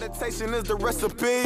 [0.00, 1.40] meditation is the recipe.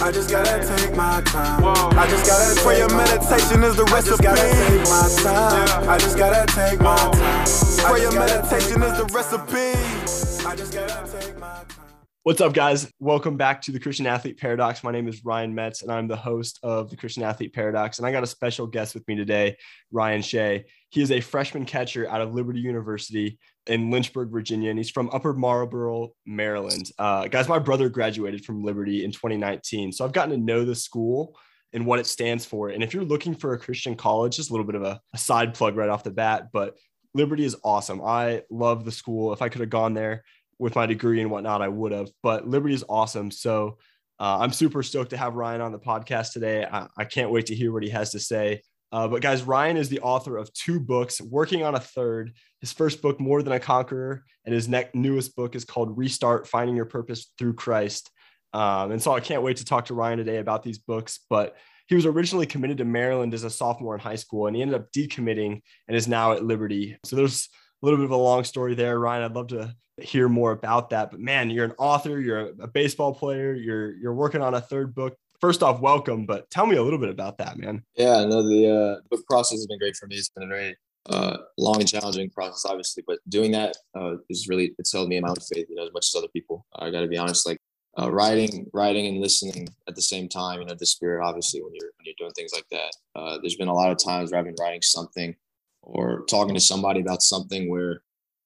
[0.00, 1.64] I just gotta take my time.
[1.98, 4.28] I just gotta prayer meditation is the recipe.
[4.28, 5.88] I just gotta take my time.
[5.88, 7.90] I just gotta take my time.
[7.90, 10.46] Prayer meditation is the recipe.
[10.46, 11.82] I just gotta take my time.
[12.22, 12.88] What's up, guys?
[13.00, 14.84] Welcome back to the Christian Athlete Paradox.
[14.84, 17.98] My name is Ryan Metz, and I'm the host of the Christian Athlete Paradox.
[17.98, 19.56] And I got a special guest with me today,
[19.90, 20.62] Ryan Shieh.
[20.90, 25.10] He is a freshman catcher out of Liberty University in Lynchburg, Virginia, and he's from
[25.12, 26.90] Upper Marlboro, Maryland.
[26.98, 30.74] Uh, guys, my brother graduated from Liberty in 2019, so I've gotten to know the
[30.74, 31.38] school
[31.72, 32.68] and what it stands for.
[32.68, 35.18] And if you're looking for a Christian college, just a little bit of a, a
[35.18, 36.76] side plug right off the bat, but
[37.14, 38.02] Liberty is awesome.
[38.02, 39.32] I love the school.
[39.32, 40.24] If I could have gone there,
[40.62, 42.08] with my degree and whatnot, I would have.
[42.22, 43.32] But Liberty is awesome.
[43.32, 43.78] So
[44.20, 46.64] uh, I'm super stoked to have Ryan on the podcast today.
[46.64, 48.62] I, I can't wait to hear what he has to say.
[48.92, 52.34] Uh, but guys, Ryan is the author of two books, working on a third.
[52.60, 56.46] His first book, More Than a Conqueror, and his next newest book is called Restart:
[56.46, 58.10] Finding Your Purpose Through Christ.
[58.52, 61.20] Um, and so I can't wait to talk to Ryan today about these books.
[61.30, 64.60] But he was originally committed to Maryland as a sophomore in high school, and he
[64.60, 66.98] ended up decommitting and is now at Liberty.
[67.04, 67.48] So there's
[67.82, 69.24] a little bit of a long story there, Ryan.
[69.24, 71.10] I'd love to hear more about that.
[71.10, 74.94] But man, you're an author, you're a baseball player, you're you're working on a third
[74.94, 75.16] book.
[75.42, 77.82] First off, welcome, but tell me a little bit about that, man.
[77.96, 80.14] Yeah, no, the uh, book process has been great for me.
[80.14, 80.76] It's been a very
[81.10, 85.16] uh, long and challenging process, obviously, but doing that uh, is really it's held me
[85.16, 86.64] in my own faith, you know, as much as other people.
[86.76, 87.58] I got to be honest, like
[87.98, 90.60] uh, writing, writing, and listening at the same time.
[90.60, 92.92] You know, the spirit, obviously, when you're when you're doing things like that.
[93.16, 95.34] Uh, there's been a lot of times where I've been writing something
[95.82, 98.02] or talking to somebody about something where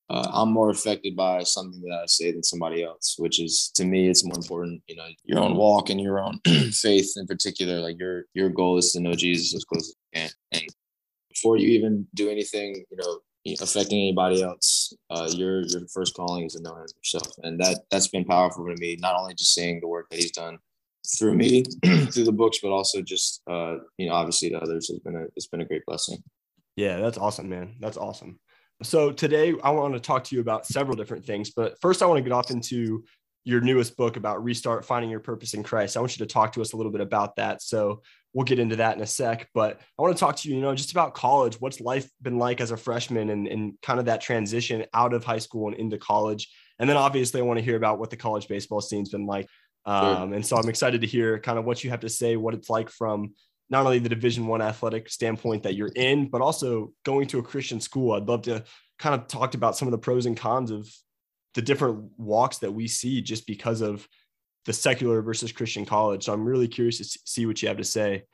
[0.08, 3.84] uh, I'm more affected by something that I say than somebody else, which is to
[3.84, 6.38] me, it's more important, you know, your own walk and your own
[6.72, 7.80] faith in particular.
[7.80, 10.66] Like your your goal is to know Jesus as close as you can, and
[11.28, 13.20] before you even do anything, you know,
[13.60, 17.80] affecting anybody else, uh, your your first calling is to know Him yourself, and that
[17.90, 18.96] that's been powerful to me.
[19.00, 20.58] Not only just seeing the work that He's done
[21.18, 24.88] through me, through the books, but also just uh, you know, obviously to others.
[24.88, 26.18] It's been a it's been a great blessing.
[26.76, 27.74] Yeah, that's awesome, man.
[27.80, 28.38] That's awesome.
[28.82, 32.06] So today I want to talk to you about several different things, but first I
[32.06, 33.04] want to get off into
[33.44, 35.96] your newest book about restart finding your purpose in Christ.
[35.96, 37.62] I want you to talk to us a little bit about that.
[37.62, 38.02] So
[38.34, 40.60] we'll get into that in a sec, but I want to talk to you, you
[40.60, 41.60] know, just about college.
[41.60, 45.24] What's life been like as a freshman and, and kind of that transition out of
[45.24, 46.52] high school and into college?
[46.78, 49.46] And then obviously I want to hear about what the college baseball scene's been like.
[49.86, 52.52] Um, and so I'm excited to hear kind of what you have to say, what
[52.52, 53.32] it's like from
[53.70, 57.42] not only the division one athletic standpoint that you're in but also going to a
[57.42, 58.12] christian school.
[58.12, 58.64] I'd love to
[58.98, 60.88] kind of talk about some of the pros and cons of
[61.54, 64.06] the different walks that we see just because of
[64.64, 66.24] the secular versus christian college.
[66.24, 68.24] So i'm really curious to see what you have to say.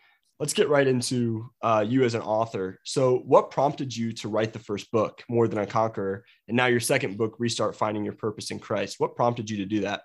[0.41, 2.81] Let's get right into uh, you as an author.
[2.83, 6.25] So what prompted you to write the first book more than a conqueror?
[6.49, 8.99] And now your second book restart finding your purpose in christ.
[8.99, 10.03] What prompted you to do that?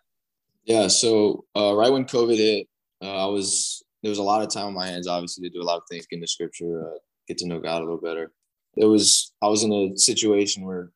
[0.65, 2.67] Yeah so uh, right when covid hit
[3.01, 5.61] uh, i was there was a lot of time on my hands, obviously, to do
[5.61, 6.97] a lot of things, get into scripture, uh,
[7.27, 8.31] get to know God a little better.
[8.75, 10.91] It was I was in a situation where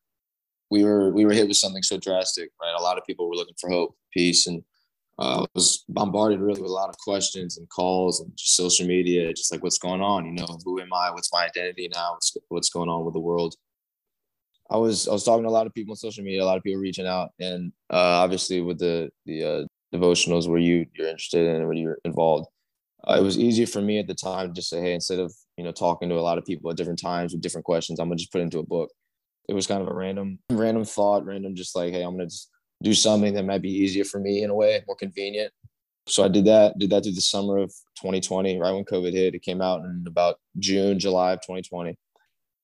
[0.70, 2.74] we were we were hit with something so drastic, right?
[2.78, 4.62] A lot of people were looking for hope, peace, and
[5.18, 8.86] uh, I was bombarded really with a lot of questions and calls and just social
[8.86, 11.10] media, just like what's going on, you know, who am I?
[11.10, 12.12] What's my identity now?
[12.12, 13.54] What's, what's going on with the world?
[14.70, 16.56] I was I was talking to a lot of people on social media, a lot
[16.56, 19.64] of people reaching out, and uh, obviously with the the uh,
[19.94, 22.46] devotionals where you you're interested in and you're involved,
[23.08, 25.32] uh, it was easier for me at the time to just say, hey, instead of
[25.56, 28.08] you know talking to a lot of people at different times with different questions, I'm
[28.08, 28.90] gonna just put into a book.
[29.48, 32.50] It was kind of a random, random thought, random, just like, hey, I'm gonna just
[32.82, 35.52] do something that might be easier for me in a way, more convenient.
[36.08, 37.70] So I did that, did that through the summer of
[38.00, 39.34] 2020, right when COVID hit.
[39.34, 41.96] It came out in about June, July of 2020.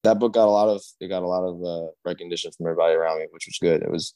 [0.03, 2.95] That book got a lot of, it got a lot of uh, recognition from everybody
[2.95, 3.83] around me, which was good.
[3.83, 4.15] It was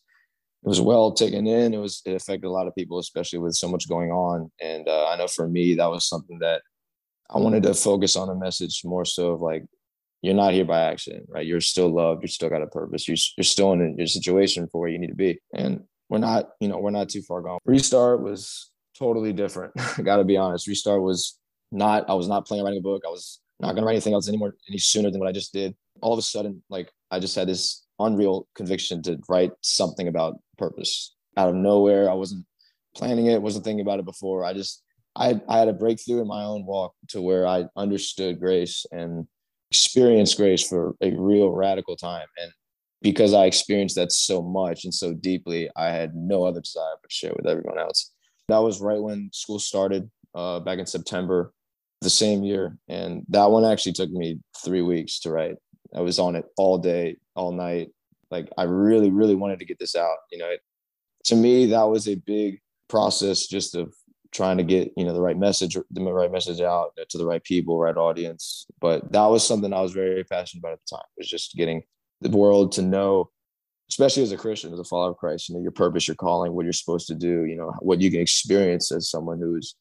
[0.65, 1.75] it was well taken in.
[1.75, 4.51] It was it affected a lot of people, especially with so much going on.
[4.61, 6.63] And uh, I know for me, that was something that
[7.29, 9.65] I wanted to focus on a message more so of like,
[10.21, 11.45] you're not here by accident, right?
[11.45, 12.23] You're still loved.
[12.23, 13.09] You're still got a purpose.
[13.09, 15.41] You're, you're still in your situation for where you need to be.
[15.53, 17.59] And we're not, you know, we're not too far gone.
[17.65, 19.73] Restart was totally different.
[19.99, 20.69] I got to be honest.
[20.69, 21.39] Restart was
[21.73, 22.09] not.
[22.09, 23.03] I was not planning on writing a book.
[23.05, 25.53] I was not going to write anything else anymore any sooner than what I just
[25.53, 25.75] did.
[26.03, 30.37] All of a sudden, like I just had this unreal conviction to write something about
[30.63, 32.11] purpose out of nowhere.
[32.11, 32.45] I wasn't
[32.95, 34.45] planning it, wasn't thinking about it before.
[34.45, 34.83] I just
[35.17, 39.27] I I had a breakthrough in my own walk to where I understood grace and
[39.71, 42.27] experienced grace for a real radical time.
[42.41, 42.53] And
[43.01, 47.09] because I experienced that so much and so deeply, I had no other desire but
[47.11, 48.13] to share with everyone else.
[48.49, 51.53] That was right when school started uh, back in September
[52.03, 52.77] the same year.
[52.89, 55.57] And that one actually took me three weeks to write.
[55.95, 57.89] I was on it all day, all night.
[58.33, 60.17] Like I really, really wanted to get this out.
[60.33, 60.61] You know, it,
[61.27, 63.95] to me, that was a big process just of
[64.33, 67.45] trying to get you know the right message the right message out to the right
[67.45, 68.67] people right audience.
[68.81, 71.55] But that was something i was very passionate about at the time It was just
[71.55, 71.83] getting
[72.23, 73.31] the world to know
[73.91, 76.53] especially as a christian as a follower of christ you know your purpose your calling
[76.53, 79.75] what you're supposed to do you know what you can experience as someone who's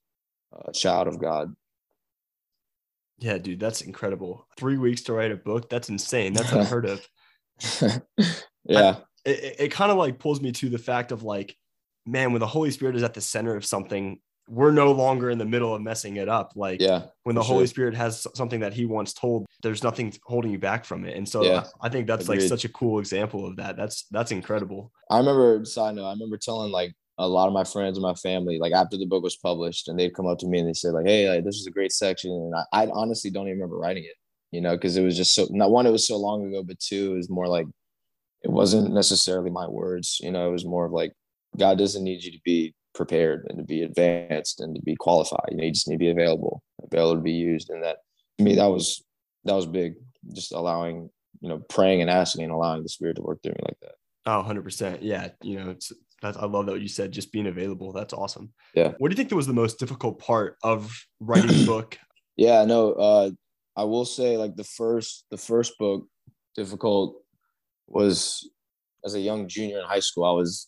[0.66, 1.56] a child of god.
[3.20, 4.48] Yeah dude that's incredible.
[4.58, 5.70] Three weeks to write a book?
[5.70, 6.34] That's insane.
[6.34, 7.08] That's unheard of
[8.66, 11.56] yeah I, it, it kind of like pulls me to the fact of like
[12.06, 14.20] man when the holy spirit is at the center of something
[14.52, 16.52] we're no longer in the middle of messing it up.
[16.56, 17.68] Like yeah, when the Holy sure.
[17.68, 21.16] Spirit has something that he wants told, there's nothing holding you back from it.
[21.16, 21.64] And so yeah.
[21.82, 22.42] I, I, think that's Agreed.
[22.42, 23.78] like such a cool example of that.
[23.78, 24.92] That's that's incredible.
[25.10, 28.14] I remember side note, I remember telling like a lot of my friends and my
[28.16, 30.74] family, like after the book was published, and they'd come up to me and they
[30.74, 32.32] said, like, hey, like, this is a great section.
[32.32, 34.16] And I, I honestly don't even remember writing it,
[34.52, 36.80] you know, because it was just so not one, it was so long ago, but
[36.80, 37.68] two, it was more like
[38.44, 41.14] it wasn't necessarily my words, you know, it was more of like
[41.58, 45.48] God doesn't need you to be prepared and to be advanced and to be qualified.
[45.50, 47.70] You know, you just need to be available, available to be used.
[47.70, 47.98] And that
[48.38, 49.04] to me, that was
[49.46, 49.96] that was big.
[50.34, 51.10] Just allowing,
[51.40, 53.96] you know, praying and asking and allowing the spirit to work through me like that.
[54.28, 55.00] Oh, 100%.
[55.02, 55.30] Yeah.
[55.42, 57.92] You know, it's, that's, I love that you said just being available.
[57.92, 58.54] That's awesome.
[58.76, 58.92] Yeah.
[59.00, 61.98] What do you think that was the most difficult part of writing the book?
[62.36, 63.32] Yeah, no, uh,
[63.82, 66.08] I will say like the first, the first book
[66.56, 67.16] difficult
[67.88, 68.48] was
[69.04, 70.26] as a young junior in high school.
[70.26, 70.68] I was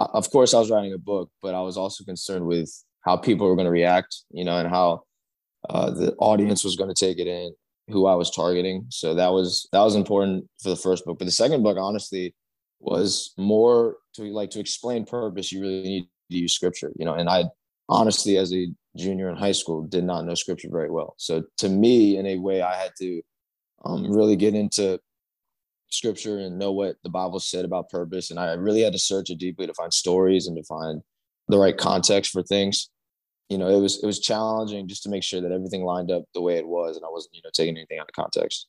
[0.00, 2.70] of course, I was writing a book, but I was also concerned with
[3.02, 5.02] how people were going to react, you know, and how
[5.68, 7.54] uh, the audience was going to take it in,
[7.88, 8.86] who I was targeting.
[8.88, 11.18] So that was that was important for the first book.
[11.18, 12.34] But the second book, honestly,
[12.80, 15.52] was more to like to explain purpose.
[15.52, 17.14] You really need to use scripture, you know.
[17.14, 17.44] And I
[17.90, 21.14] honestly, as a junior in high school, did not know scripture very well.
[21.18, 23.20] So to me, in a way, I had to
[23.84, 24.98] um, really get into
[25.90, 28.30] scripture and know what the Bible said about purpose.
[28.30, 31.02] And I really had to search it deeply to find stories and to find
[31.48, 32.88] the right context for things.
[33.48, 36.22] You know, it was it was challenging just to make sure that everything lined up
[36.34, 38.68] the way it was and I wasn't, you know, taking anything out of context.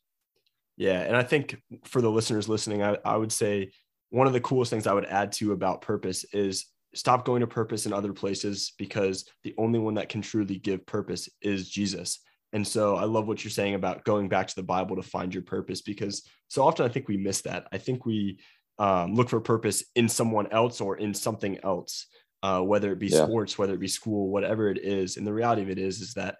[0.78, 1.02] Yeah.
[1.02, 3.72] And I think for the listeners listening, I, I would say
[4.10, 7.48] one of the coolest things I would add to about purpose is stop going to
[7.48, 12.20] purpose in other places because the only one that can truly give purpose is Jesus.
[12.54, 15.34] And so I love what you're saying about going back to the Bible to find
[15.34, 17.68] your purpose because so often I think we miss that.
[17.72, 18.40] I think we
[18.78, 22.08] um, look for purpose in someone else or in something else,
[22.44, 23.26] uh, whether it be yeah.
[23.26, 25.18] sports, whether it be school, whatever it is.
[25.18, 26.38] And the reality of it is, is that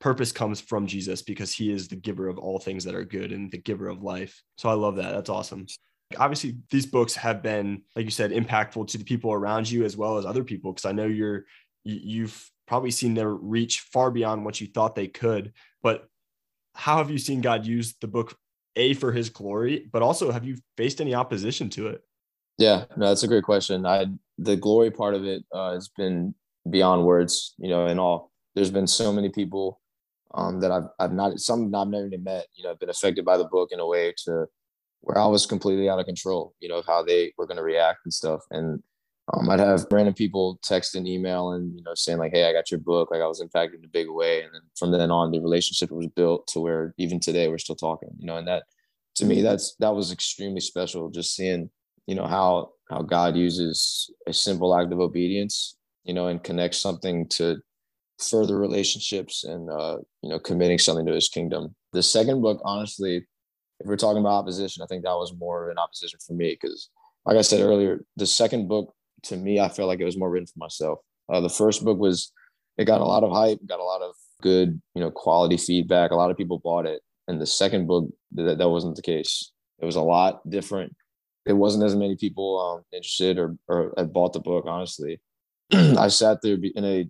[0.00, 3.32] purpose comes from Jesus because he is the giver of all things that are good
[3.32, 4.42] and the giver of life.
[4.58, 5.12] So I love that.
[5.12, 5.66] That's awesome.
[6.16, 9.96] Obviously, these books have been, like you said, impactful to the people around you as
[9.96, 10.72] well as other people.
[10.72, 11.44] Because I know you're
[11.84, 15.52] you've probably seen them reach far beyond what you thought they could.
[15.82, 16.08] But
[16.74, 18.36] how have you seen God use the book
[18.76, 22.02] a for His glory, but also have you faced any opposition to it?
[22.58, 23.86] Yeah, no, that's a great question.
[23.86, 24.06] I
[24.38, 26.34] the glory part of it uh, has been
[26.68, 27.54] beyond words.
[27.58, 29.80] You know, and all, there's been so many people
[30.34, 32.46] um, that I've I've not some I've never even met.
[32.54, 34.46] You know, been affected by the book in a way to
[35.04, 36.54] where I was completely out of control.
[36.60, 38.82] You know, how they were going to react and stuff, and
[39.32, 42.52] um, I'd have random people text and email and you know saying like, "Hey, I
[42.52, 45.10] got your book." Like I was impacted in a big way, and then from then
[45.10, 48.10] on, the relationship was built to where even today we're still talking.
[48.18, 48.64] You know, and that
[49.16, 51.10] to me, that's that was extremely special.
[51.10, 51.70] Just seeing
[52.06, 56.78] you know how how God uses a simple act of obedience, you know, and connects
[56.78, 57.58] something to
[58.18, 61.74] further relationships and uh, you know committing something to His kingdom.
[61.92, 63.26] The second book, honestly,
[63.80, 66.56] if we're talking about opposition, I think that was more of an opposition for me
[66.60, 66.90] because,
[67.26, 70.30] like I said earlier, the second book to me, I felt like it was more
[70.30, 70.98] written for myself.
[71.32, 72.32] Uh, the first book was,
[72.76, 76.10] it got a lot of hype, got a lot of good, you know, quality feedback.
[76.10, 77.00] A lot of people bought it.
[77.26, 79.50] And the second book, that, that wasn't the case.
[79.80, 80.94] It was a lot different.
[81.46, 85.20] It wasn't as many people um, interested or, or had bought the book, honestly.
[85.72, 87.08] I sat there in a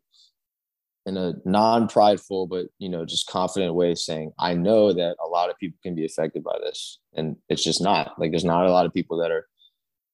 [1.06, 5.50] in a non-prideful but you know just confident way saying i know that a lot
[5.50, 8.70] of people can be affected by this and it's just not like there's not a
[8.70, 9.46] lot of people that are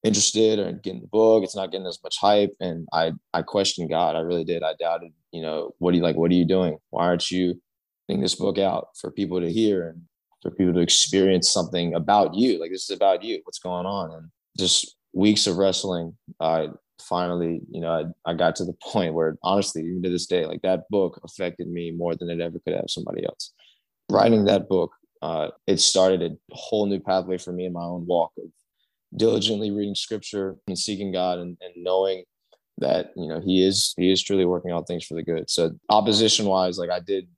[0.03, 1.45] interested or getting the book.
[1.45, 2.55] It's not getting as much hype.
[2.61, 4.17] And I I questioned God.
[4.17, 4.63] I really did.
[4.63, 6.17] I doubted, you know, what do you like?
[6.17, 6.79] What are you doing?
[6.91, 7.61] Why aren't you
[8.09, 10.03] putting this book out for people to hear and
[10.43, 12.61] for people to experience something about you?
[12.61, 13.41] Like this is about you.
[13.45, 14.13] What's going on?
[14.13, 16.69] And just weeks of wrestling, I
[17.01, 20.47] finally, you know, I, I got to the point where honestly, even to this day,
[20.47, 23.53] like that book affected me more than it ever could have somebody else.
[24.11, 24.93] Writing that book,
[25.23, 28.45] uh, it started a whole new pathway for me in my own walk of
[29.17, 32.25] diligently reading scripture and seeking God and, and knowing
[32.79, 35.49] that you know he is he is truly working out things for the good.
[35.51, 37.29] So opposition wise, like I did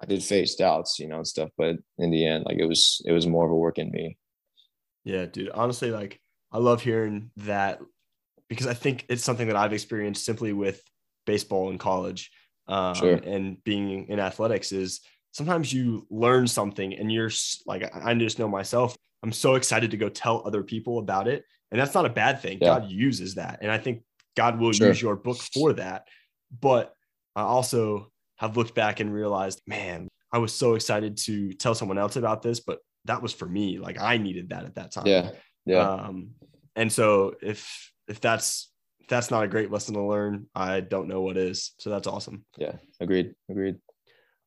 [0.00, 3.02] I did face doubts, you know, and stuff, but in the end, like it was
[3.04, 4.16] it was more of a work in me.
[5.04, 5.50] Yeah, dude.
[5.50, 6.20] Honestly, like
[6.52, 7.80] I love hearing that
[8.54, 10.82] because I think it's something that I've experienced simply with
[11.26, 12.30] baseball in college
[12.68, 13.14] um, Sure.
[13.14, 15.00] and being in athletics is
[15.32, 17.30] sometimes you learn something and you're
[17.66, 18.96] like I I just know myself.
[19.22, 22.40] I'm so excited to go tell other people about it, and that's not a bad
[22.40, 22.58] thing.
[22.60, 22.78] Yeah.
[22.78, 24.02] God uses that, and I think
[24.36, 24.88] God will Sure.
[24.88, 26.06] use your book for that.
[26.60, 26.92] But
[27.34, 31.98] I also have looked back and realized, man, I was so excited to tell someone
[31.98, 33.78] else about this, but that was for me.
[33.78, 35.06] Like I needed that at that time.
[35.06, 35.30] Yeah.
[35.66, 35.78] Yeah.
[35.88, 36.30] Um,
[36.76, 38.70] and so if if that's
[39.00, 41.72] if that's not a great lesson to learn, I don't know what is.
[41.78, 42.44] So that's awesome.
[42.56, 42.76] yeah.
[43.00, 43.34] Agreed.
[43.50, 43.76] Agreed.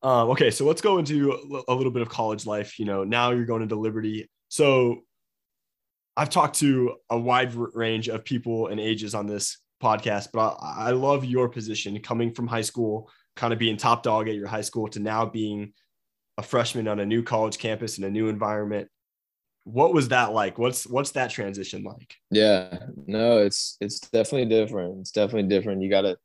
[0.01, 2.79] Um, okay, so let's go into a- a little bit of college life.
[2.79, 4.29] You know, now you're going into Liberty.
[4.49, 5.01] So
[6.15, 10.87] I've talked to a wide range of people and ages on this podcast, but I,
[10.87, 14.47] I love your position coming from high school, kind of being top dog at your
[14.47, 15.73] high school to now being
[16.39, 18.87] a freshman on a new college campus in a new environment.
[19.67, 20.57] What was that like?
[20.57, 22.15] What's what's that transition like?
[22.31, 25.00] Yeah, no, it's it's definitely different.
[25.01, 25.81] It's definitely different.
[25.81, 26.17] You gotta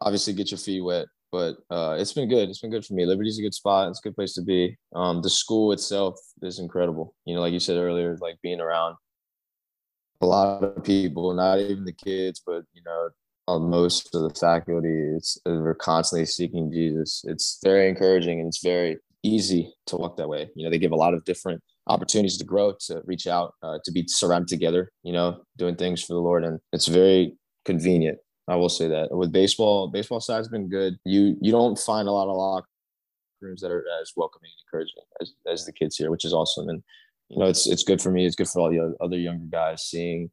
[0.00, 2.48] obviously get your feet wet, but uh, it's been good.
[2.48, 3.04] It's been good for me.
[3.04, 3.88] Liberty's a good spot.
[3.88, 4.76] It's a good place to be.
[4.94, 7.16] Um, the school itself is incredible.
[7.24, 8.94] You know, like you said earlier, like being around
[10.20, 13.08] a lot of people, not even the kids, but you know,
[13.48, 15.14] uh, most of the faculty.
[15.16, 17.24] It's we're constantly seeking Jesus.
[17.26, 20.48] It's very encouraging and it's very easy to walk that way.
[20.54, 23.78] You know, they give a lot of different opportunities to grow, to reach out, uh,
[23.84, 26.44] to be surrounded together, you know, doing things for the Lord.
[26.44, 28.18] And it's very convenient.
[28.48, 30.96] I will say that with baseball, baseball side's been good.
[31.04, 32.68] You you don't find a lot of locker
[33.40, 36.68] rooms that are as welcoming and encouraging as, as the kids here, which is awesome.
[36.68, 36.82] And
[37.28, 38.26] you know, it's it's good for me.
[38.26, 40.30] It's good for all the other younger guys seeing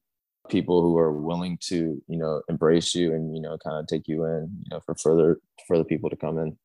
[0.49, 4.07] people who are willing to you know embrace you and you know kind of take
[4.07, 6.57] you in you know for further further people to come in.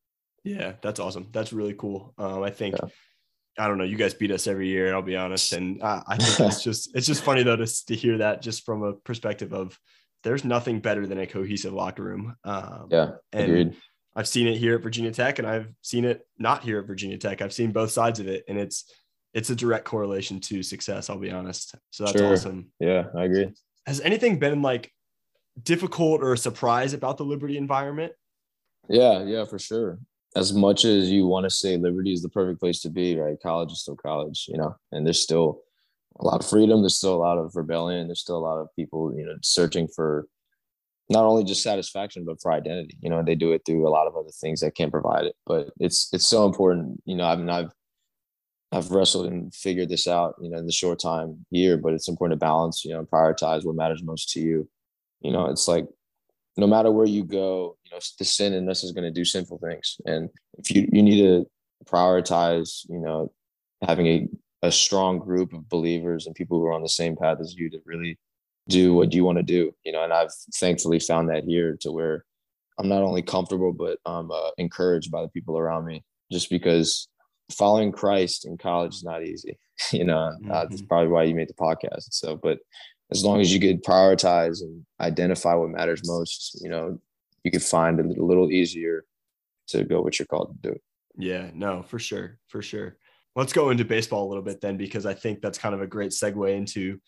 [0.42, 1.28] Yeah, that's awesome.
[1.32, 2.14] That's really cool.
[2.18, 2.88] Um, I think Yeah.
[3.58, 3.84] I don't know.
[3.84, 4.94] You guys beat us every year.
[4.94, 7.94] I'll be honest, and uh, I think it's just it's just funny though to to
[7.94, 9.78] hear that just from a perspective of
[10.22, 12.36] there's nothing better than a cohesive locker room.
[12.44, 13.76] Um, Yeah, and agreed.
[14.14, 17.18] I've seen it here at Virginia Tech, and I've seen it not here at Virginia
[17.18, 17.42] Tech.
[17.42, 18.92] I've seen both sides of it, and it's
[19.34, 21.10] it's a direct correlation to success.
[21.10, 21.74] I'll be honest.
[21.90, 22.32] So that's Sure.
[22.32, 22.70] awesome.
[22.80, 23.52] Yeah, I agree.
[23.86, 24.90] Has anything been like
[25.62, 28.12] difficult or a surprise about the Liberty environment?
[28.88, 29.98] Yeah, yeah, for sure.
[30.36, 33.40] As much as you want to say Liberty is the perfect place to be, right?
[33.42, 35.62] College is still college, you know, and there's still
[36.20, 36.82] a lot of freedom.
[36.82, 38.06] There's still a lot of rebellion.
[38.06, 40.26] There's still a lot of people, you know, searching for
[41.08, 42.96] not only just satisfaction, but for identity.
[43.00, 45.36] You know, they do it through a lot of other things that can't provide it.
[45.46, 47.02] But it's it's so important.
[47.04, 47.72] You know, I mean, I've
[48.72, 51.76] I've wrestled and figured this out, you know, in the short time here.
[51.76, 54.68] But it's important to balance, you know, prioritize what matters most to you.
[55.20, 55.86] You know, it's like
[56.56, 59.24] no matter where you go, you know, the sin in us is going to do
[59.24, 59.96] sinful things.
[60.06, 61.46] And if you, you need to
[61.84, 63.32] prioritize, you know,
[63.86, 64.28] having a,
[64.62, 67.68] a strong group of believers and people who are on the same path as you
[67.70, 68.18] to really
[68.68, 71.92] do what you want to do, you know, and I've thankfully found that here to
[71.92, 72.24] where
[72.78, 77.08] I'm not only comfortable, but I'm uh, encouraged by the people around me just because
[77.52, 79.58] following Christ in college is not easy.
[79.92, 80.18] you know,
[80.50, 80.88] uh, that's Mhm.
[80.88, 82.06] probably why you made the podcast.
[82.10, 82.58] So, but
[83.10, 86.98] as long as you could prioritize and identify what matters most, you know,
[87.44, 89.04] you could find it a little easier
[89.68, 90.78] to go what you're called to do.
[91.16, 92.96] Yeah, no, for sure, for sure.
[93.36, 95.86] Let's go into baseball a little bit then, because I think that's kind of a
[95.86, 97.00] great segue into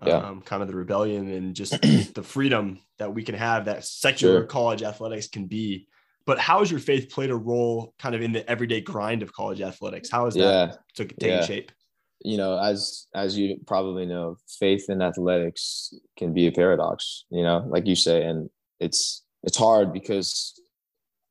[0.00, 0.34] um, Yeah.
[0.44, 1.80] kind of the rebellion and just
[2.14, 4.46] the freedom that we can have that secular Sure.
[4.46, 5.88] college athletics can be.
[6.26, 9.32] But how has your faith played a role kind of in the everyday grind of
[9.32, 10.10] college athletics?
[10.10, 11.44] How has that Yeah, took, taken yeah.
[11.44, 11.72] shape?
[12.20, 17.24] You know, as as you probably know, faith in athletics can be a paradox.
[17.30, 20.60] You know, like you say, and it's it's hard because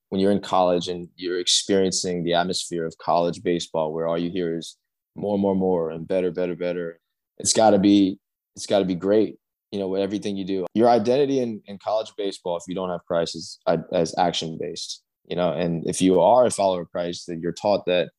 [0.10, 4.30] when you're in college and you're experiencing the atmosphere of college baseball, where all you
[4.30, 4.78] hear is
[5.16, 7.00] more, more, more, and better, better, better.
[7.38, 8.20] It's got to be
[8.56, 9.38] it's got to be great.
[9.72, 12.90] You know, with everything you do, your identity in, in college baseball, if you don't
[12.90, 13.60] have Christ, is
[13.92, 15.04] as action based.
[15.26, 18.12] You know, and if you are a follower of Christ, then you're taught that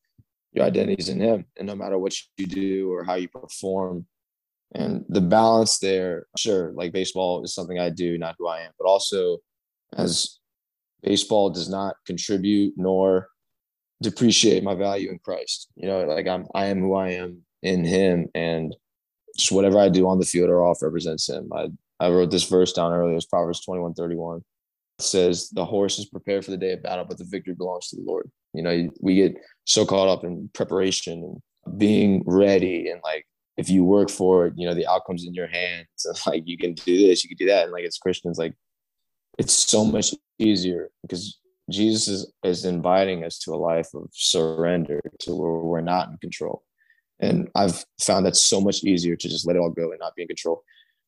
[0.51, 4.05] your identity is in Him, and no matter what you do or how you perform,
[4.73, 8.71] and the balance there, sure, like baseball is something I do, not who I am,
[8.77, 9.39] but also
[9.97, 10.39] as
[11.01, 13.29] baseball does not contribute nor
[14.01, 15.69] depreciate my value in Christ.
[15.75, 18.75] You know, like I'm I am who I am in him and
[19.35, 21.49] just whatever I do on the field or off represents him.
[21.53, 21.67] I
[21.99, 24.41] I wrote this verse down earlier, it's Proverbs 21, 31.
[24.99, 27.95] Says the horse is prepared for the day of battle, but the victory belongs to
[27.95, 28.29] the Lord.
[28.53, 33.25] You know, we get so caught up in preparation and being ready and like
[33.59, 36.57] if you work for it, you know, the outcome's in your hands and like you
[36.57, 37.63] can do this, you can do that.
[37.63, 38.53] And like as Christians, like
[39.37, 41.39] it's so much easier because
[41.69, 46.17] Jesus is, is inviting us to a life of surrender to where we're not in
[46.17, 46.63] control.
[47.19, 50.15] And I've found that so much easier to just let it all go and not
[50.15, 50.63] be in control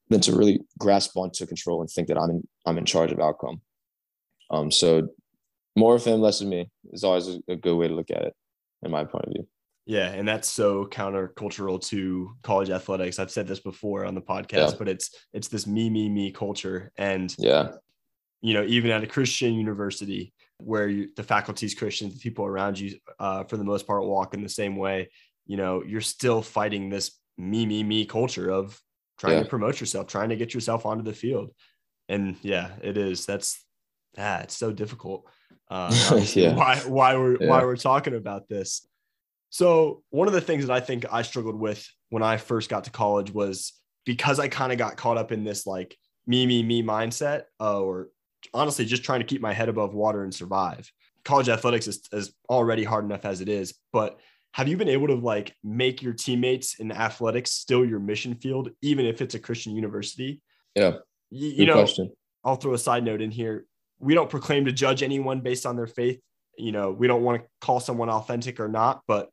[0.09, 3.19] than to really grasp onto control and think that I'm in, I'm in charge of
[3.21, 3.61] outcome.
[4.51, 5.07] Um, so
[5.75, 8.35] more of him, less of me is always a, good way to look at it,
[8.83, 9.47] in my point of view.
[9.85, 13.17] Yeah, and that's so countercultural to college athletics.
[13.17, 14.75] I've said this before on the podcast, yeah.
[14.77, 17.71] but it's it's this me me me culture, and yeah,
[18.41, 22.79] you know, even at a Christian university where you, the faculty's Christians, the people around
[22.79, 25.09] you, uh, for the most part, walk in the same way.
[25.47, 28.79] You know, you're still fighting this me me me culture of
[29.17, 29.43] trying yeah.
[29.43, 31.51] to promote yourself, trying to get yourself onto the field,
[32.07, 33.25] and yeah, it is.
[33.25, 33.65] That's
[34.17, 35.25] ah, it's so difficult.
[35.69, 35.91] Uh,
[36.33, 36.53] yeah.
[36.53, 37.47] Why why we're yeah.
[37.47, 38.87] why we're talking about this.
[39.49, 42.85] So one of the things that I think I struggled with when I first got
[42.85, 43.73] to college was
[44.05, 47.79] because I kind of got caught up in this like me me me mindset, uh,
[47.79, 48.09] or
[48.53, 50.91] honestly just trying to keep my head above water and survive.
[51.23, 54.19] College athletics is, is already hard enough as it is, but
[54.53, 58.69] have you been able to like make your teammates in athletics still your mission field,
[58.81, 60.41] even if it's a Christian university?
[60.75, 60.95] Yeah.
[61.29, 62.11] You, you know, question.
[62.43, 63.65] I'll throw a side note in here
[64.01, 66.19] we don't proclaim to judge anyone based on their faith.
[66.57, 69.29] You know, we don't want to call someone authentic or not, but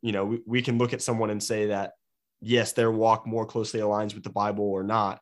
[0.00, 1.92] you know, we, we can look at someone and say that
[2.40, 5.20] yes, their walk more closely aligns with the Bible or not.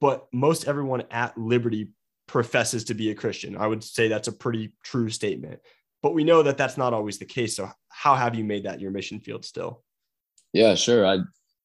[0.00, 1.90] But most everyone at Liberty
[2.26, 3.56] professes to be a Christian.
[3.56, 5.60] I would say that's a pretty true statement.
[6.02, 7.54] But we know that that's not always the case.
[7.56, 9.82] So how have you made that your mission field still?
[10.52, 11.06] Yeah, sure.
[11.06, 11.18] I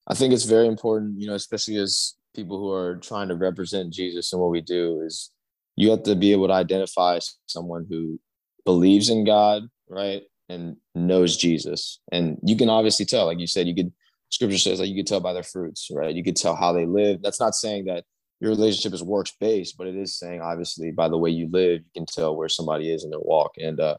[0.07, 3.93] I think it's very important, you know, especially as people who are trying to represent
[3.93, 5.31] Jesus and what we do is
[5.77, 8.19] you have to be able to identify someone who
[8.65, 10.23] believes in God, right?
[10.49, 12.01] And knows Jesus.
[12.11, 13.93] And you can obviously tell, like you said, you could
[14.29, 16.13] scripture says that you could tell by their fruits, right?
[16.13, 17.21] You could tell how they live.
[17.21, 18.03] That's not saying that
[18.39, 21.81] your relationship is works based, but it is saying obviously by the way you live,
[21.81, 23.51] you can tell where somebody is in their walk.
[23.57, 23.97] And uh,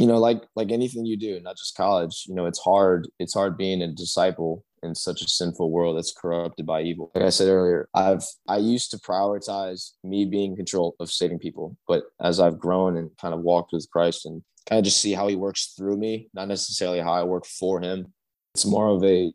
[0.00, 3.34] you know, like like anything you do, not just college, you know, it's hard, it's
[3.34, 7.10] hard being a disciple in such a sinful world that's corrupted by evil.
[7.14, 11.38] Like I said earlier, I've I used to prioritize me being in control of saving
[11.38, 15.02] people, but as I've grown and kind of walked with Christ and kind of just
[15.02, 18.10] see how he works through me, not necessarily how I work for him.
[18.54, 19.30] It's more of a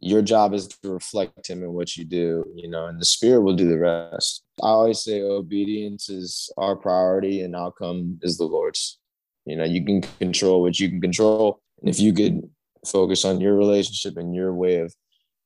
[0.00, 3.40] your job is to reflect him in what you do, you know, and the spirit
[3.40, 4.42] will do the rest.
[4.62, 8.99] I always say obedience is our priority and outcome is the Lord's.
[9.46, 11.60] You know, you can control what you can control.
[11.80, 12.42] And if you could
[12.86, 14.94] focus on your relationship and your way of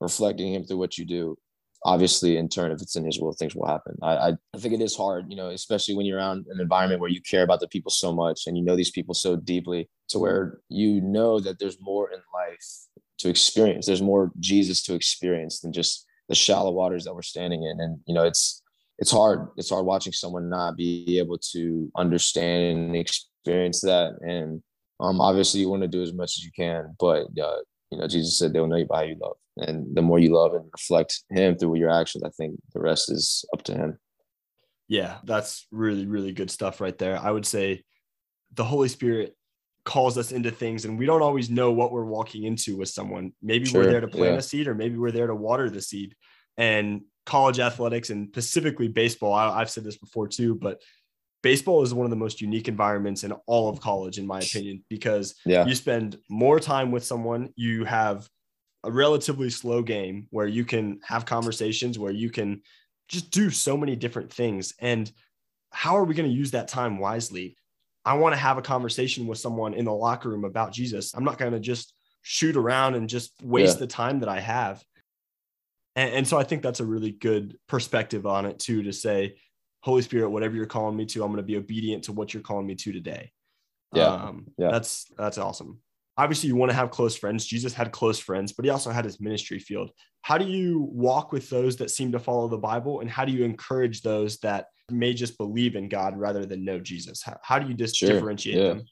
[0.00, 1.36] reflecting him through what you do
[1.86, 3.94] obviously in turn if it's in his will things will happen.
[4.02, 7.10] I, I think it is hard you know especially when you're around an environment where
[7.10, 10.18] you care about the people so much and you know these people so deeply to
[10.18, 12.84] where you know that there's more in life
[13.18, 13.86] to experience.
[13.86, 17.80] There's more jesus to experience than just the shallow waters that we're standing in.
[17.80, 18.62] And you know it's
[18.98, 19.48] it's hard.
[19.56, 24.62] It's hard watching someone not be able to understand and experience that and
[25.00, 27.58] um, obviously, you want to do as much as you can, but uh,
[27.90, 30.34] you know, Jesus said they'll know you by how you love, and the more you
[30.34, 33.98] love and reflect Him through your actions, I think the rest is up to Him.
[34.88, 37.18] Yeah, that's really, really good stuff right there.
[37.18, 37.82] I would say
[38.54, 39.34] the Holy Spirit
[39.84, 43.32] calls us into things, and we don't always know what we're walking into with someone.
[43.42, 44.38] Maybe sure, we're there to plant yeah.
[44.38, 46.14] a seed, or maybe we're there to water the seed.
[46.56, 50.80] And college athletics, and specifically baseball, I, I've said this before too, but
[51.44, 54.82] baseball is one of the most unique environments in all of college, in my opinion,
[54.88, 55.66] because yeah.
[55.66, 57.50] you spend more time with someone.
[57.54, 58.26] You have
[58.82, 62.62] a relatively slow game where you can have conversations, where you can
[63.08, 64.72] just do so many different things.
[64.80, 65.12] And
[65.70, 67.56] how are we going to use that time wisely?
[68.06, 71.12] I want to have a conversation with someone in the locker room about Jesus.
[71.14, 73.80] I'm not going to just shoot around and just waste yeah.
[73.80, 74.82] the time that I have.
[75.94, 79.36] And, and so I think that's a really good perspective on it too, to say,
[79.84, 82.42] Holy Spirit, whatever you're calling me to, I'm going to be obedient to what you're
[82.42, 83.30] calling me to today.
[83.92, 84.06] Yeah.
[84.06, 84.70] Um, yeah.
[84.70, 85.80] That's, that's awesome.
[86.16, 87.44] Obviously, you want to have close friends.
[87.44, 89.90] Jesus had close friends, but he also had his ministry field.
[90.22, 93.00] How do you walk with those that seem to follow the Bible?
[93.00, 96.78] And how do you encourage those that may just believe in God rather than know
[96.80, 97.22] Jesus?
[97.22, 98.08] How, how do you just sure.
[98.08, 98.68] differentiate yeah.
[98.68, 98.84] them?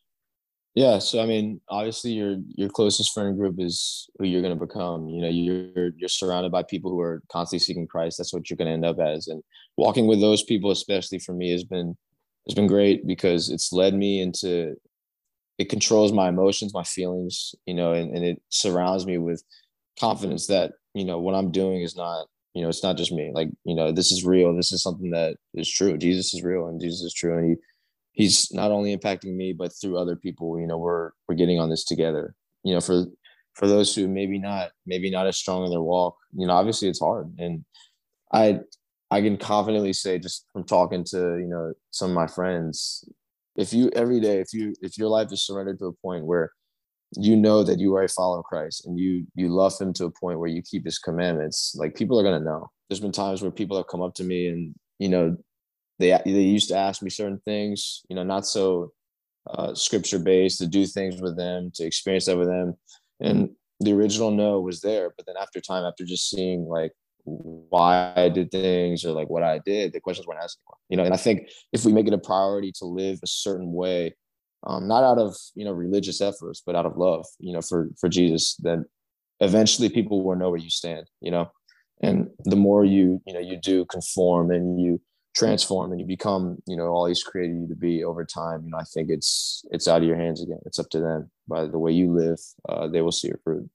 [0.74, 4.66] Yeah, so I mean, obviously your your closest friend group is who you're going to
[4.66, 5.06] become.
[5.08, 8.16] You know, you're you're surrounded by people who are constantly seeking Christ.
[8.16, 9.28] That's what you're going to end up as.
[9.28, 9.42] And
[9.76, 11.94] walking with those people, especially for me, has been
[12.48, 14.74] has been great because it's led me into
[15.58, 19.42] it controls my emotions, my feelings, you know, and, and it surrounds me with
[20.00, 23.30] confidence that, you know, what I'm doing is not, you know, it's not just me.
[23.34, 24.56] Like, you know, this is real.
[24.56, 25.98] This is something that is true.
[25.98, 27.36] Jesus is real and Jesus is true.
[27.36, 27.56] And he
[28.12, 31.70] he's not only impacting me but through other people you know we're we're getting on
[31.70, 32.34] this together.
[32.62, 33.06] You know for
[33.54, 36.88] for those who maybe not maybe not as strong in their walk you know obviously
[36.88, 37.32] it's hard.
[37.38, 37.64] And
[38.32, 38.60] i
[39.10, 43.04] i can confidently say just from talking to you know some of my friends
[43.56, 46.50] if you every day if you if your life is surrendered to a point where
[47.16, 50.06] you know that you are a follower of christ and you you love him to
[50.06, 52.70] a point where you keep his commandments like people are going to know.
[52.88, 55.36] There's been times where people have come up to me and you know
[55.98, 58.92] they they used to ask me certain things, you know, not so
[59.50, 62.74] uh, scripture based to do things with them, to experience that with them,
[63.20, 63.50] and
[63.80, 65.12] the original no was there.
[65.16, 66.92] But then after time, after just seeing like
[67.24, 70.78] why I did things or like what I did, the questions weren't asked anymore.
[70.88, 73.72] You know, and I think if we make it a priority to live a certain
[73.72, 74.14] way,
[74.64, 77.90] um, not out of you know religious efforts, but out of love, you know, for
[78.00, 78.84] for Jesus, then
[79.40, 81.06] eventually people will know where you stand.
[81.20, 81.50] You know,
[82.02, 85.00] and the more you you know you do conform and you
[85.34, 88.70] transform and you become you know all he's created you to be over time you
[88.70, 91.64] know i think it's it's out of your hands again it's up to them by
[91.64, 93.68] the way you live uh, they will see your fruit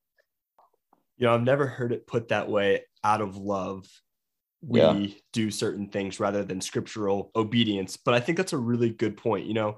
[1.17, 3.87] you know i've never heard it put that way out of love
[4.61, 5.07] we yeah.
[5.33, 9.47] do certain things rather than scriptural obedience but i think that's a really good point
[9.47, 9.77] you know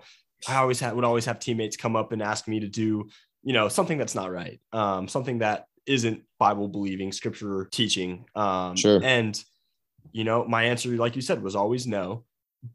[0.49, 3.07] i always had would always have teammates come up and ask me to do
[3.41, 8.75] you know something that's not right um, something that isn't bible believing scripture teaching um,
[8.75, 9.01] sure.
[9.03, 9.41] and
[10.11, 12.25] you know, my answer, like you said, was always no.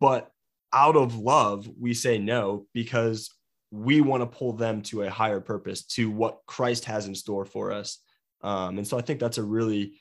[0.01, 0.31] But
[0.73, 3.31] out of love, we say no because
[3.71, 7.45] we want to pull them to a higher purpose, to what Christ has in store
[7.45, 7.99] for us.
[8.43, 9.95] Um, and so I think that's a really,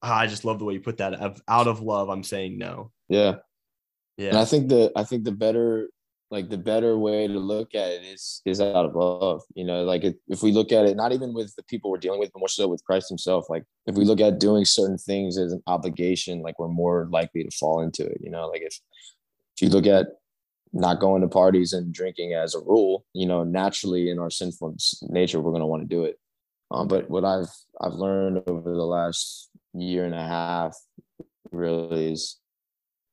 [0.00, 1.40] I just love the way you put that.
[1.46, 2.90] Out of love, I'm saying no.
[3.08, 3.36] Yeah.
[4.16, 4.30] Yeah.
[4.30, 5.90] And I think the, I think the better
[6.30, 9.84] like the better way to look at it is is out of love you know
[9.84, 12.32] like if, if we look at it not even with the people we're dealing with
[12.32, 15.52] but more so with christ himself like if we look at doing certain things as
[15.52, 18.78] an obligation like we're more likely to fall into it you know like if
[19.56, 20.06] if you look at
[20.72, 24.76] not going to parties and drinking as a rule you know naturally in our sinful
[25.02, 26.18] nature we're going to want to do it.
[26.70, 27.48] Um, but what i've
[27.80, 30.76] i've learned over the last year and a half
[31.50, 32.38] really is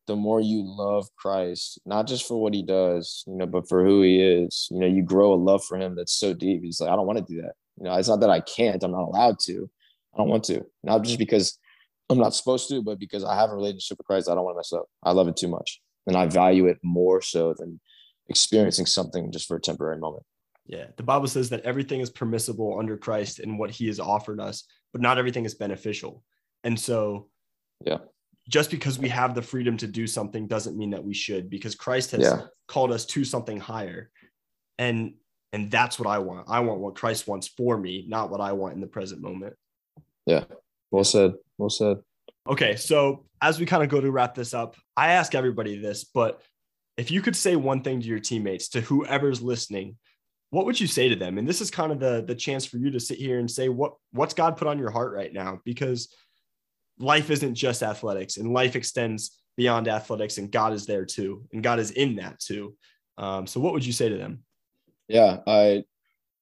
[0.08, 3.84] the more you love Christ, not just for what he does, you know, but for
[3.84, 6.64] who he is, you know, you grow a love for him that's so deep.
[6.64, 7.54] He's like, I don't want to do that.
[7.78, 9.70] You know, it's not that I can't, I'm not allowed to.
[10.14, 10.66] I don't want to.
[10.84, 11.58] Not just because
[12.10, 14.56] I'm not supposed to, but because I have a relationship with Christ, I don't want
[14.56, 14.86] to mess up.
[15.04, 15.82] I love it too much.
[16.08, 17.80] And I value it more so than
[18.30, 20.24] experiencing something just for a temporary moment.
[20.68, 20.86] Yeah.
[20.98, 24.64] The Bible says that everything is permissible under Christ and what he has offered us,
[24.94, 26.24] but not everything is beneficial.
[26.64, 27.30] And so,
[27.86, 27.98] yeah,
[28.48, 31.76] just because we have the freedom to do something doesn't mean that we should because
[31.76, 32.42] Christ has yeah.
[32.68, 34.10] called us to something higher.
[34.78, 35.16] And
[35.54, 36.48] and that's what I want.
[36.50, 39.56] I want what Christ wants for me, not what I want in the present moment.
[40.26, 40.44] Yeah.
[40.92, 41.34] Well said.
[41.58, 41.98] Well said.
[42.48, 46.04] Okay, so as we kind of go to wrap this up, I ask everybody this,
[46.04, 46.42] but
[46.98, 49.98] if you could say one thing to your teammates, to whoever's listening,
[50.52, 51.38] what would you say to them?
[51.38, 53.70] And this is kind of the the chance for you to sit here and say
[53.70, 56.14] what what's God put on your heart right now because
[57.00, 61.44] life isn't just athletics and life extends beyond athletics and God is there too.
[61.54, 62.76] And God is in that too.
[63.18, 64.44] Um, so what would you say to them?
[65.08, 65.84] Yeah, I,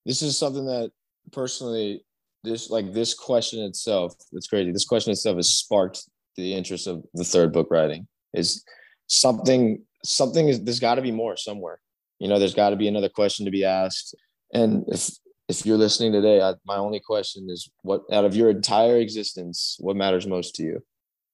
[0.05, 0.91] this is something that
[1.31, 2.05] personally,
[2.43, 4.71] this like this question itself, it's crazy.
[4.71, 6.03] This question itself has sparked
[6.35, 8.63] the interest of the third book writing is
[9.07, 11.79] something, something is, there's gotta be more somewhere,
[12.19, 14.15] you know, there's gotta be another question to be asked.
[14.53, 15.09] And if
[15.47, 19.77] if you're listening today, I, my only question is what out of your entire existence,
[19.79, 20.83] what matters most to you?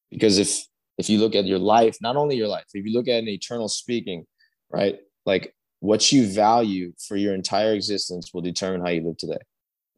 [0.10, 0.66] Because if
[0.98, 3.30] if you look at your life, not only your life, if you look at an
[3.30, 4.26] eternal speaking,
[4.70, 4.98] right?
[5.26, 9.38] Like what you value for your entire existence will determine how you live today.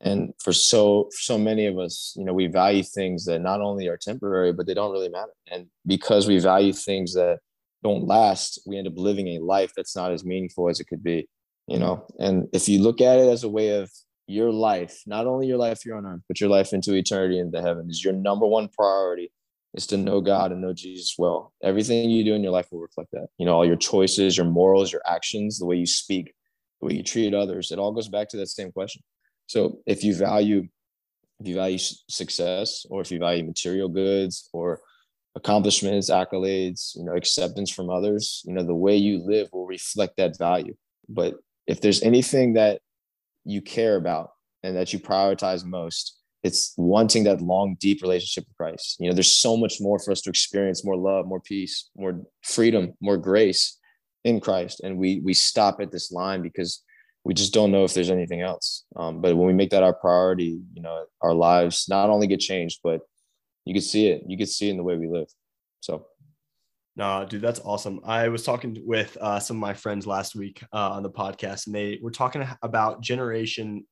[0.01, 3.87] And for so so many of us, you know, we value things that not only
[3.87, 5.33] are temporary, but they don't really matter.
[5.49, 7.39] And because we value things that
[7.83, 11.03] don't last, we end up living a life that's not as meaningful as it could
[11.03, 11.27] be
[11.71, 12.05] you know?
[12.19, 13.89] And if you look at it as a way of
[14.27, 17.61] your life not only your life here on earth but your life into eternity into
[17.61, 19.31] heaven is your number one priority
[19.73, 21.53] is to know god and know jesus well.
[21.63, 23.27] Everything you do in your life will reflect that.
[23.37, 26.33] You know all your choices your morals your actions the way you speak
[26.79, 29.01] the way you treat others it all goes back to that same question.
[29.47, 30.67] So if you value
[31.39, 34.79] if you value success or if you value material goods or
[35.35, 40.17] accomplishments accolades you know acceptance from others you know the way you live will reflect
[40.17, 40.75] that value.
[41.09, 41.35] But
[41.67, 42.81] if there's anything that
[43.43, 44.31] you care about
[44.63, 48.97] and that you prioritize most, it's wanting that long, deep relationship with Christ.
[48.99, 52.21] You know, there's so much more for us to experience more love, more peace, more
[52.43, 53.77] freedom, more grace
[54.23, 54.81] in Christ.
[54.83, 56.83] And we we stop at this line because
[57.23, 58.85] we just don't know if there's anything else.
[58.95, 62.39] Um, but when we make that our priority, you know, our lives not only get
[62.39, 63.01] changed, but
[63.65, 64.23] you can see it.
[64.27, 65.27] You can see it in the way we live.
[65.81, 66.07] So
[66.95, 68.01] no, dude, that's awesome.
[68.03, 71.67] I was talking with uh, some of my friends last week uh, on the podcast,
[71.67, 73.85] and they were talking about generation.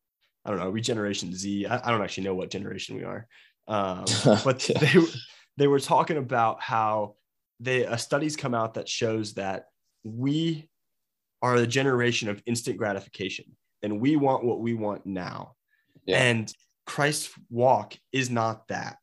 [0.44, 1.66] I don't know, regeneration Z.
[1.66, 3.28] I, I don't actually know what generation we are,
[3.68, 4.06] um,
[4.44, 4.80] but yeah.
[4.80, 5.00] they
[5.58, 7.16] they were talking about how
[7.60, 9.66] they a studies come out that shows that
[10.04, 10.70] we
[11.42, 13.46] are the generation of instant gratification,
[13.82, 15.56] and we want what we want now.
[16.06, 16.18] Yeah.
[16.18, 16.54] And
[16.86, 18.98] Christ's walk is not that.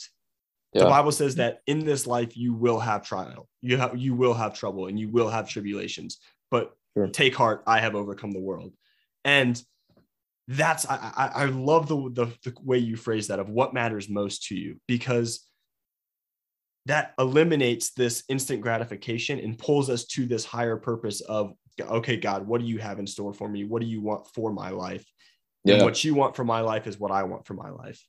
[0.76, 0.84] Yeah.
[0.84, 4.34] The Bible says that in this life you will have trial, you have you will
[4.34, 6.18] have trouble, and you will have tribulations.
[6.50, 7.08] But sure.
[7.08, 8.72] take heart, I have overcome the world.
[9.24, 9.60] And
[10.48, 14.08] that's I, I, I love the, the the way you phrase that of what matters
[14.08, 15.44] most to you because
[16.86, 22.46] that eliminates this instant gratification and pulls us to this higher purpose of okay god
[22.46, 25.04] what do you have in store for me what do you want for my life
[25.64, 25.74] yeah.
[25.74, 28.00] and what you want for my life is what i want for my life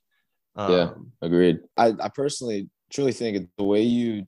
[0.58, 0.90] um, yeah
[1.22, 4.26] agreed I, I personally truly think the way you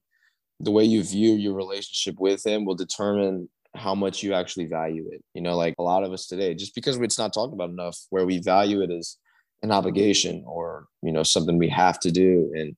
[0.61, 5.09] the way you view your relationship with him will determine how much you actually value
[5.13, 7.71] it you know like a lot of us today just because it's not talked about
[7.71, 9.17] enough where we value it as
[9.63, 12.75] an obligation or you know something we have to do and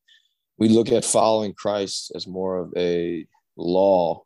[0.58, 4.22] we look at following Christ as more of a law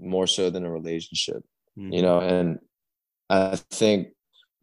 [0.00, 1.44] more so than a relationship,
[1.78, 1.92] mm-hmm.
[1.92, 2.18] you know.
[2.18, 2.58] And
[3.30, 4.08] I think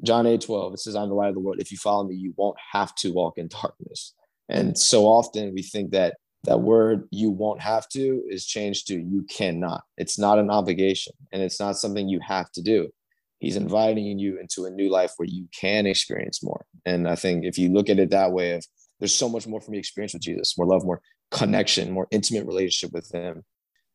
[0.04, 1.60] John 8 12, it says, I'm the light of the world.
[1.60, 4.14] If you follow me, you won't have to walk in darkness.
[4.50, 8.96] And so often we think that that word you won't have to is changed to
[8.96, 9.84] you cannot.
[9.98, 12.90] It's not an obligation and it's not something you have to do.
[13.40, 16.66] He's inviting you into a new life where you can experience more.
[16.86, 18.66] And I think if you look at it that way of
[19.00, 22.46] there's so much more for me experience with Jesus, more love, more connection, more intimate
[22.46, 23.44] relationship with him.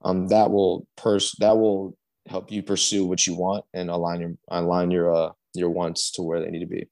[0.03, 1.97] Um, that will pers that will
[2.29, 6.23] help you pursue what you want and align your align your uh your wants to
[6.23, 6.89] where they need to be.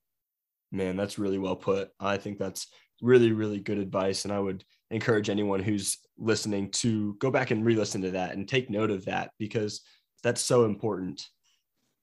[0.72, 1.90] Man, that's really well put.
[2.00, 2.66] I think that's
[3.00, 4.24] really, really good advice.
[4.24, 8.48] And I would encourage anyone who's listening to go back and re-listen to that and
[8.48, 9.82] take note of that because
[10.22, 11.24] that's so important.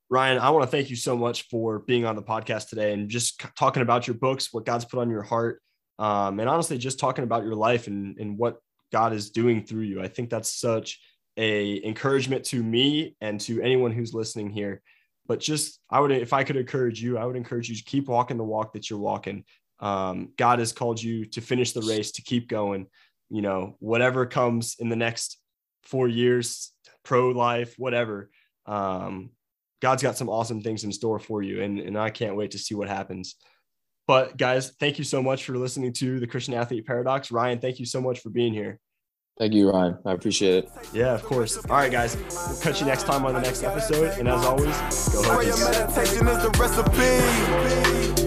[0.09, 3.09] Ryan, I want to thank you so much for being on the podcast today and
[3.09, 5.61] just talking about your books, what God's put on your heart,
[5.99, 8.57] um, and honestly just talking about your life and, and what
[8.91, 10.99] god is doing through you i think that's such
[11.37, 14.81] a encouragement to me and to anyone who's listening here
[15.27, 18.07] but just i would if i could encourage you i would encourage you to keep
[18.07, 19.43] walking the walk that you're walking
[19.79, 22.87] um, god has called you to finish the race to keep going
[23.29, 25.39] you know whatever comes in the next
[25.83, 26.71] four years
[27.03, 28.29] pro life whatever
[28.65, 29.29] um,
[29.81, 32.59] god's got some awesome things in store for you and, and i can't wait to
[32.59, 33.35] see what happens
[34.07, 37.31] but guys, thank you so much for listening to the Christian Athlete Paradox.
[37.31, 38.79] Ryan, thank you so much for being here.
[39.37, 39.97] Thank you, Ryan.
[40.05, 40.71] I appreciate it.
[40.93, 41.57] Yeah, of course.
[41.57, 42.15] All right, guys.
[42.15, 44.17] We'll catch you next time on the next episode.
[44.19, 44.77] And as always,
[45.09, 48.22] go Meditation is the recipe.